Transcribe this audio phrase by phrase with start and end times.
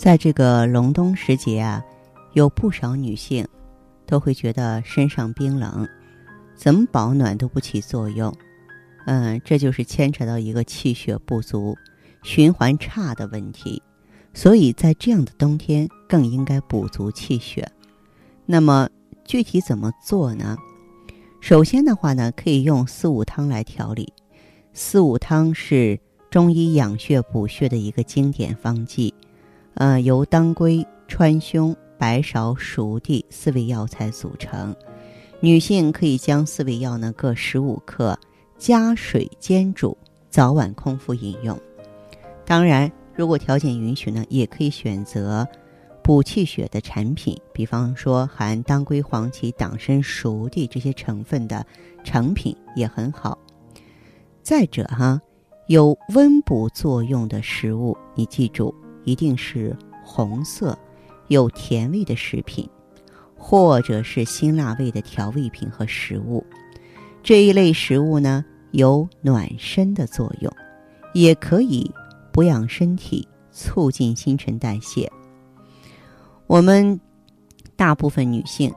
[0.00, 1.84] 在这个隆冬时节啊，
[2.32, 3.46] 有不少女性
[4.06, 5.86] 都会觉得身上冰冷，
[6.56, 8.34] 怎么保暖都不起作用。
[9.04, 11.76] 嗯，这就是牵扯到一个气血不足、
[12.22, 13.82] 循环差的问题，
[14.32, 17.70] 所以在这样的冬天更应该补足气血。
[18.46, 18.88] 那么
[19.26, 20.56] 具体怎么做呢？
[21.42, 24.10] 首先的话呢，可以用四物汤来调理。
[24.72, 29.12] 四物汤是中医养血补血的一个经典方剂，
[29.74, 34.74] 呃，由当归、川芎、白芍、熟地四味药材组成。
[35.40, 38.18] 女性可以将四味药呢各十五克。
[38.58, 39.96] 加水煎煮，
[40.28, 41.58] 早晚空腹饮用。
[42.44, 45.48] 当然，如果条件允许呢，也可以选择
[46.02, 51.64] 补气血的产品，比方说含当归、黄芪、党参、熟地这些成分的
[52.04, 53.38] 成品也很好。
[54.42, 55.18] 再者哈，
[55.68, 60.78] 有温补作用的食物，你记住，一定是红色、
[61.28, 62.68] 有甜味的食品，
[63.36, 66.44] 或者是辛辣味的调味品和食物。
[67.22, 70.52] 这一类食物呢，有暖身的作用，
[71.14, 71.90] 也可以
[72.32, 75.10] 补养身体，促进新陈代谢。
[76.46, 76.98] 我们
[77.76, 78.72] 大部分女性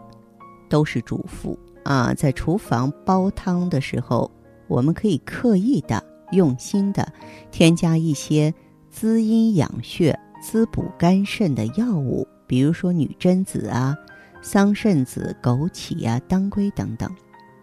[0.70, 4.30] 都是主妇啊，在厨房煲汤的时候，
[4.68, 7.12] 我们可以刻意的、用心的
[7.52, 8.54] 添加一些
[8.94, 13.98] 滋阴养血、滋补肝肾的药物，比如说女贞子啊、
[14.40, 17.10] 桑葚子、枸杞啊、当归等等。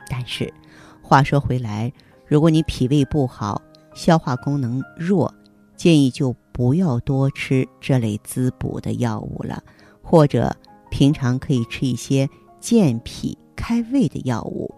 [0.08, 0.52] 但是，
[1.00, 1.90] 话说回来，
[2.26, 3.62] 如果你脾胃不好、
[3.94, 5.32] 消化功能弱，
[5.76, 9.62] 建议就不要多吃这类滋补的药物了，
[10.02, 10.54] 或者
[10.90, 14.68] 平常可以吃一些健脾开胃的药物，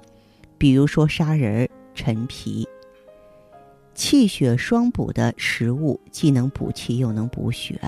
[0.59, 2.69] 比如说砂仁、陈皮。
[4.03, 7.81] 气血双补的食物，既能补气又能补血。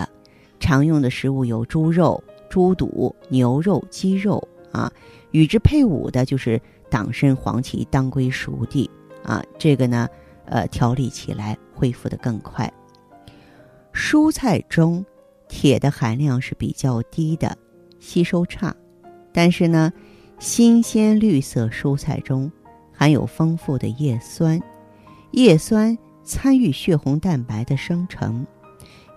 [0.61, 4.93] 常用的食物有猪肉、猪肚、牛肉、鸡肉啊，
[5.33, 6.61] 与之配伍的就是。
[6.91, 8.89] 党参、黄芪、当归、熟地
[9.25, 10.09] 啊，这个呢，
[10.45, 12.73] 呃，调理起来恢复的更快。
[13.93, 15.05] 蔬菜中
[15.49, 17.59] 铁的含量是比较低的，
[17.99, 18.73] 吸收差，
[19.33, 19.93] 但是呢，
[20.39, 22.49] 新鲜绿色蔬菜中
[22.93, 24.61] 含有丰富的叶酸，
[25.33, 28.47] 叶酸参与血红蛋白的生成，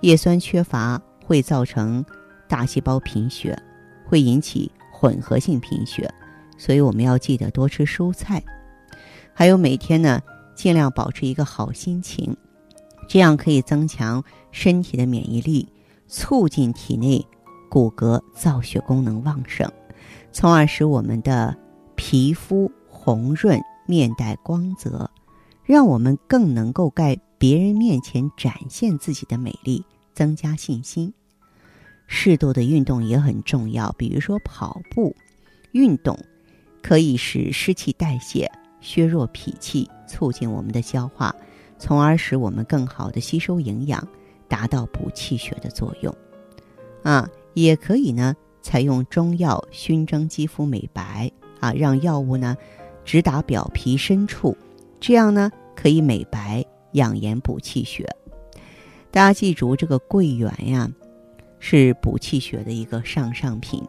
[0.02, 2.04] 叶酸缺乏会造成
[2.48, 3.58] 大细胞贫血，
[4.06, 6.14] 会引起混合性贫血。
[6.58, 8.44] 所以我们要记得多吃蔬菜，
[9.34, 10.22] 还有每天呢，
[10.56, 12.36] 尽量保持一个好心情，
[13.08, 15.68] 这样可以增强身体的免疫力，
[16.08, 17.26] 促进体内
[17.70, 19.72] 骨骼造血功能旺盛，
[20.32, 21.56] 从而使我们的
[21.96, 25.10] 皮肤红润、面带光泽，
[25.68, 29.84] 让我们更能够在别人面前展现自己的美丽，
[30.14, 31.14] 增加信心。
[32.08, 35.14] 适度的运动也很重要，比如说跑步
[35.74, 36.18] 运动。
[36.82, 41.36] 可以使湿气代谢，削弱脾气，促进我们的消化，
[41.78, 44.08] 从而使我们更好的吸收营养，
[44.48, 46.16] 达到补气血的作用。
[47.04, 51.30] 啊，也可以呢，采用中药熏蒸肌肤美白
[51.60, 52.56] 啊，让药物呢
[53.04, 54.56] 直达表皮深处，
[55.08, 58.06] 这样呢可以美白养颜补气血。
[59.10, 60.92] 大家记住，这个桂圆呀，
[61.60, 63.82] 是补气血的一个上上品。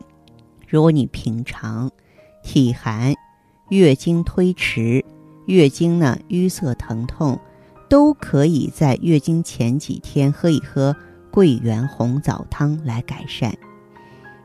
[0.68, 1.90] 如果你平常，
[2.44, 3.12] 体寒、
[3.68, 5.04] 月经推迟、
[5.46, 7.36] 月经呢淤塞疼痛，
[7.88, 10.94] 都可以在月经前几天喝一喝
[11.32, 13.52] 桂圆红枣汤来改善。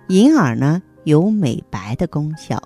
[0.07, 2.59] 银耳呢有美白的功效，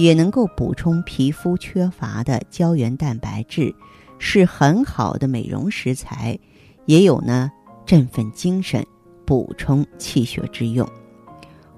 [0.00, 3.74] 也能够补充皮肤缺乏的胶原蛋白质，
[4.20, 6.38] 是很好的美容食材，
[6.86, 7.50] 也有呢
[7.84, 8.86] 振奋精神、
[9.26, 10.88] 补充气血之用。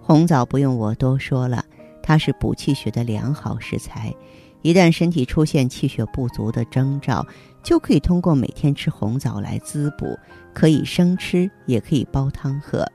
[0.03, 1.65] 红枣不用我多说了。
[2.03, 4.15] 它是补气血的良好食材，
[4.61, 7.27] 一旦身体出现气血不足的征兆，
[7.63, 10.19] 就可以通过每天吃红枣来滋补，
[10.53, 12.87] 可以生吃，也可以煲汤喝。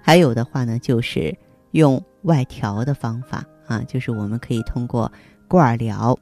[0.00, 1.36] 还有的话呢，就是
[1.72, 5.10] 用外调的方法啊，就是我们可以通过
[5.46, 6.18] 罐疗、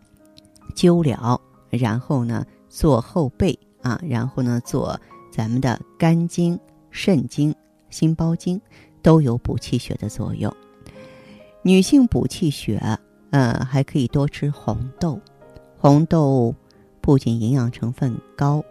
[0.74, 1.40] 灸疗，
[1.70, 5.00] 然后呢做后背啊，然后呢做
[5.32, 6.60] 咱们的肝经、
[6.90, 7.54] 肾经、
[7.88, 8.60] 心包经。
[9.02, 10.52] 都有补气血的作用。
[11.62, 12.82] 女性补气血，
[13.30, 15.20] 呃，还可以多吃红豆。
[15.78, 16.52] 红豆
[17.00, 18.64] 不仅营养成分高，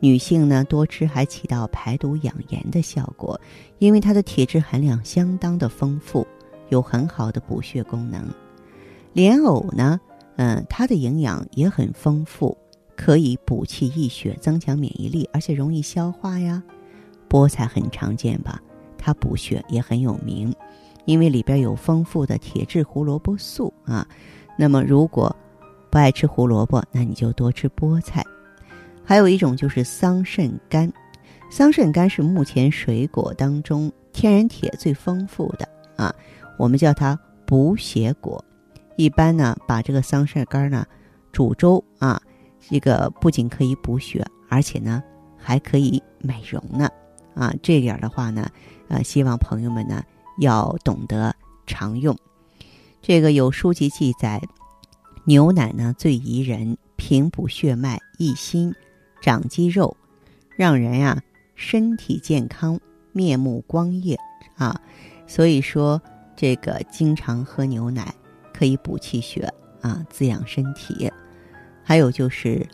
[0.00, 3.38] 女性呢多吃还起到排毒养颜的效果，
[3.78, 6.26] 因为它的铁质含量相当的丰富，
[6.68, 8.28] 有很好的补血功能。
[9.12, 10.00] 莲藕呢，
[10.36, 12.56] 嗯，它的营养也很丰富，
[12.96, 16.62] 可以补气益血，增强免疫力，而且容易消化呀。
[17.28, 18.60] 菠菜很常见吧？
[18.98, 20.54] 它补血也很有名，
[21.04, 24.06] 因为里边有丰富的铁质胡萝卜素啊。
[24.56, 25.34] 那么如果
[25.90, 28.24] 不爱吃胡萝卜，那你就多吃菠菜。
[29.04, 30.92] 还有一种就是桑葚干，
[31.50, 36.14] 桑葚干是目前水果当中天然铁最丰富的啊，
[36.56, 38.44] 我们叫它补血果。
[38.96, 40.86] 一般呢，把这个桑葚干呢
[41.32, 42.20] 煮粥啊，
[42.60, 45.02] 这个不仅可以补血，而且呢
[45.36, 46.88] 还可以美容呢。
[47.34, 48.48] 啊，这点的话呢，
[48.88, 50.02] 呃，希望朋友们呢
[50.38, 51.34] 要懂得
[51.66, 52.16] 常用。
[53.02, 54.40] 这个有书籍记载，
[55.24, 58.72] 牛奶呢最宜人，平补血脉，益心，
[59.20, 59.96] 长肌肉，
[60.56, 61.20] 让人呀
[61.56, 62.78] 身体健康，
[63.12, 64.16] 面目光艳
[64.56, 64.80] 啊。
[65.26, 66.00] 所以说，
[66.36, 68.14] 这个经常喝牛奶
[68.52, 71.10] 可以补气血啊，滋养身体。
[71.82, 72.66] 还有就是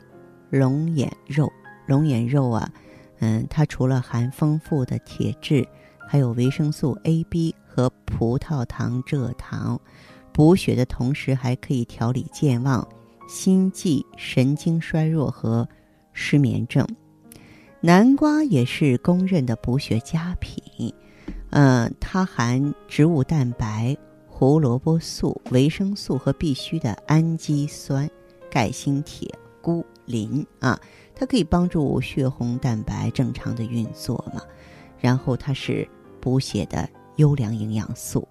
[0.50, 1.50] 龙眼肉，
[1.86, 2.70] 龙眼肉啊。
[3.18, 5.66] 嗯，它除了含丰富的铁质，
[6.08, 9.78] 还有维生素 A、B 和葡萄糖蔗糖，
[10.32, 12.86] 补血的同时还可以调理健忘、
[13.28, 15.68] 心悸、神经衰弱和
[16.12, 16.86] 失眠症。
[17.82, 20.92] 南瓜也是公认的补血佳品，
[21.50, 23.96] 嗯，它含植物蛋白、
[24.28, 28.08] 胡萝卜素、维生素和必需的氨基酸、
[28.50, 29.28] 钙、锌、铁、
[29.62, 30.78] 钴、磷啊。
[31.14, 34.40] 它可以帮助血红蛋白正常的运作嘛，
[34.98, 35.86] 然后它是
[36.18, 38.26] 补血的优良营养素。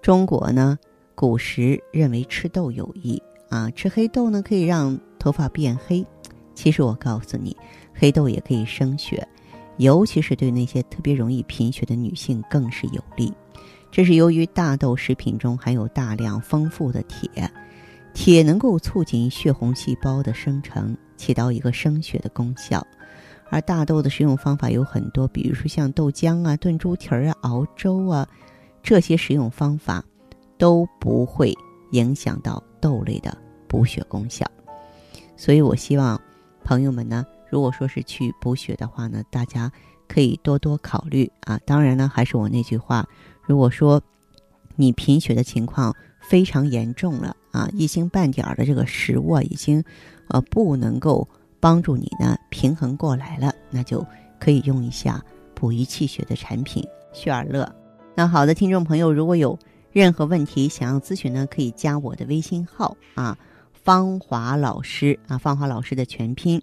[0.00, 0.78] 中国呢，
[1.14, 6.06] 古时认为吃豆有益啊，吃黑豆呢可以让头发变黑。
[6.54, 7.56] 其实我告诉你，
[7.92, 9.26] 黑豆也可以生血，
[9.78, 13.32] 尤其是对那些特别容易贫血的女性更是有利。
[13.90, 17.50] 这是由于大豆食品中含有大量丰富的铁，
[18.14, 20.96] 铁能够促进血红细胞的生成。
[21.14, 22.84] 起到一个生血的功效，
[23.48, 28.26] 而大豆的食用方法有很多，比如说像豆浆啊、炖猪蹄儿啊、熬粥啊，
[28.82, 30.04] 这些食用方法
[30.58, 31.54] 都不会
[31.92, 33.38] 影响到豆类的
[33.68, 34.44] 补血功效。
[35.36, 36.20] 所以我希望
[36.64, 39.70] 朋友们呢，如果说是去补血的话呢，大家
[40.08, 41.60] 可以多多考虑啊。
[41.64, 43.06] 当然呢，还是我那句话，
[43.46, 44.02] 如果说
[44.74, 49.84] 你贫血的情况非常严重了啊，一星半点儿的这个食物啊，已经。
[50.28, 51.28] 呃，不能够
[51.60, 54.06] 帮助你呢平衡过来了，那就
[54.40, 55.22] 可以用一下
[55.54, 56.82] 补益气血的产品
[57.12, 57.70] 血尔乐。
[58.14, 59.58] 那好的，听众朋友，如果有
[59.90, 63.36] 任何问题想要咨询呢，可以加我的微信号啊，
[63.74, 66.62] 芳华老师啊，芳华老师的全拼。